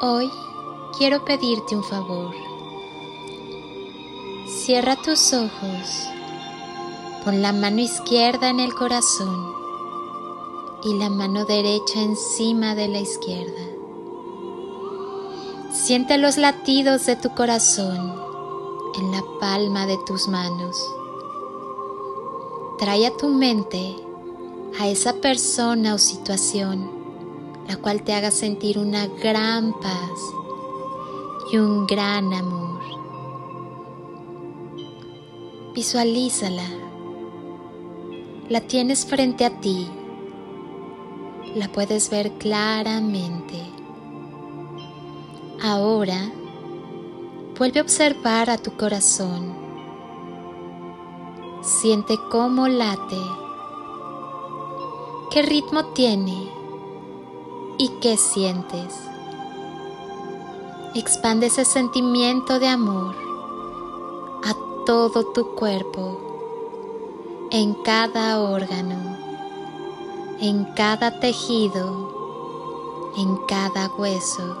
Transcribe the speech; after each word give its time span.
Hoy 0.00 0.28
quiero 0.98 1.24
pedirte 1.24 1.76
un 1.76 1.84
favor. 1.84 2.34
Cierra 4.48 4.96
tus 4.96 5.32
ojos, 5.32 6.08
pon 7.24 7.40
la 7.40 7.52
mano 7.52 7.80
izquierda 7.80 8.48
en 8.50 8.58
el 8.58 8.74
corazón 8.74 9.54
y 10.82 10.94
la 10.94 11.10
mano 11.10 11.44
derecha 11.44 12.02
encima 12.02 12.74
de 12.74 12.88
la 12.88 12.98
izquierda. 12.98 13.62
Siente 15.70 16.18
los 16.18 16.38
latidos 16.38 17.06
de 17.06 17.14
tu 17.14 17.30
corazón 17.30 18.20
en 18.98 19.12
la 19.12 19.22
palma 19.38 19.86
de 19.86 19.98
tus 20.04 20.26
manos. 20.26 20.76
Trae 22.78 23.06
a 23.06 23.16
tu 23.16 23.28
mente 23.28 23.96
a 24.80 24.88
esa 24.88 25.14
persona 25.14 25.94
o 25.94 25.98
situación 25.98 27.03
la 27.68 27.76
cual 27.76 28.02
te 28.02 28.12
haga 28.12 28.30
sentir 28.30 28.78
una 28.78 29.06
gran 29.06 29.72
paz 29.80 30.20
y 31.50 31.56
un 31.58 31.86
gran 31.86 32.32
amor. 32.32 32.80
Visualízala. 35.74 36.66
La 38.48 38.60
tienes 38.60 39.06
frente 39.06 39.44
a 39.44 39.60
ti. 39.60 39.88
La 41.54 41.68
puedes 41.68 42.10
ver 42.10 42.32
claramente. 42.32 43.60
Ahora 45.62 46.30
vuelve 47.58 47.80
a 47.80 47.82
observar 47.82 48.50
a 48.50 48.58
tu 48.58 48.76
corazón. 48.76 49.54
Siente 51.62 52.18
cómo 52.30 52.68
late, 52.68 53.16
qué 55.30 55.40
ritmo 55.40 55.86
tiene 55.94 56.63
y 57.78 57.88
qué 58.00 58.16
sientes. 58.16 58.94
Expande 60.94 61.46
ese 61.46 61.64
sentimiento 61.64 62.58
de 62.58 62.68
amor 62.68 63.16
a 64.44 64.54
todo 64.86 65.24
tu 65.32 65.54
cuerpo, 65.54 67.48
en 67.50 67.74
cada 67.74 68.40
órgano, 68.40 69.16
en 70.40 70.64
cada 70.76 71.18
tejido, 71.18 73.12
en 73.16 73.36
cada 73.48 73.90
hueso, 73.96 74.56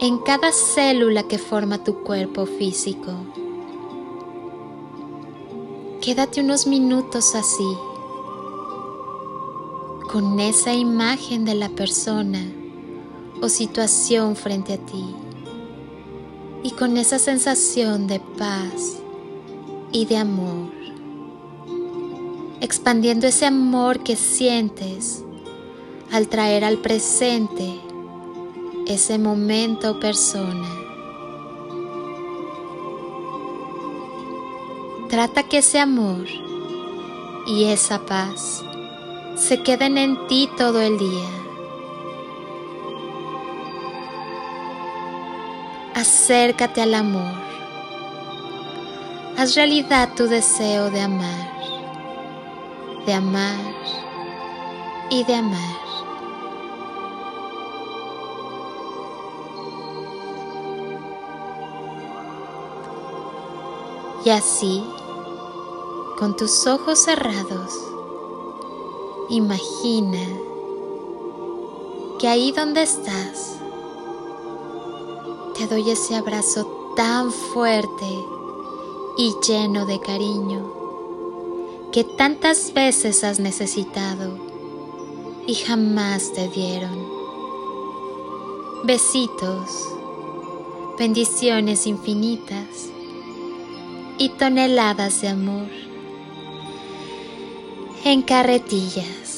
en 0.00 0.18
cada 0.18 0.52
célula 0.52 1.24
que 1.24 1.38
forma 1.38 1.84
tu 1.84 2.02
cuerpo 2.02 2.46
físico. 2.46 3.12
Quédate 6.00 6.40
unos 6.40 6.66
minutos 6.66 7.34
así 7.34 7.76
con 10.10 10.40
esa 10.40 10.74
imagen 10.74 11.44
de 11.44 11.54
la 11.54 11.68
persona 11.68 12.44
o 13.40 13.48
situación 13.48 14.34
frente 14.34 14.72
a 14.72 14.78
ti 14.78 15.14
y 16.64 16.72
con 16.72 16.96
esa 16.96 17.20
sensación 17.20 18.08
de 18.08 18.18
paz 18.18 19.00
y 19.92 20.06
de 20.06 20.16
amor, 20.16 20.72
expandiendo 22.60 23.28
ese 23.28 23.46
amor 23.46 24.02
que 24.02 24.16
sientes 24.16 25.22
al 26.10 26.26
traer 26.26 26.64
al 26.64 26.78
presente 26.78 27.80
ese 28.88 29.16
momento 29.16 29.92
o 29.92 30.00
persona. 30.00 30.68
Trata 35.08 35.44
que 35.44 35.58
ese 35.58 35.78
amor 35.78 36.26
y 37.46 37.64
esa 37.66 38.04
paz 38.06 38.64
se 39.40 39.62
queden 39.62 39.96
en 39.96 40.26
ti 40.26 40.50
todo 40.56 40.80
el 40.80 40.98
día. 40.98 41.28
Acércate 45.94 46.82
al 46.82 46.94
amor. 46.94 47.40
Haz 49.38 49.54
realidad 49.54 50.10
tu 50.14 50.26
deseo 50.26 50.90
de 50.90 51.00
amar, 51.00 51.50
de 53.06 53.14
amar 53.14 53.74
y 55.08 55.24
de 55.24 55.34
amar. 55.34 55.80
Y 64.22 64.28
así, 64.28 64.84
con 66.18 66.36
tus 66.36 66.66
ojos 66.66 66.98
cerrados, 66.98 67.89
Imagina 69.30 70.26
que 72.18 72.26
ahí 72.26 72.50
donde 72.50 72.82
estás 72.82 73.58
te 75.56 75.68
doy 75.68 75.88
ese 75.88 76.16
abrazo 76.16 76.92
tan 76.96 77.30
fuerte 77.30 78.08
y 79.16 79.32
lleno 79.46 79.86
de 79.86 80.00
cariño 80.00 80.72
que 81.92 82.02
tantas 82.02 82.74
veces 82.74 83.22
has 83.22 83.38
necesitado 83.38 84.36
y 85.46 85.54
jamás 85.54 86.32
te 86.32 86.48
dieron. 86.48 86.98
Besitos, 88.82 89.94
bendiciones 90.98 91.86
infinitas 91.86 92.90
y 94.18 94.30
toneladas 94.30 95.20
de 95.20 95.28
amor 95.28 95.79
en 98.04 98.22
carretillas. 98.22 99.29